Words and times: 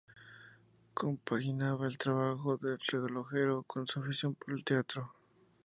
Compaginaba 0.95 1.85
el 1.85 1.99
trabajo 1.99 2.57
de 2.57 2.75
relojero 2.91 3.61
con 3.61 3.85
su 3.85 3.99
afición 3.99 4.33
por 4.33 4.55
el 4.55 4.63
teatro. 4.63 5.13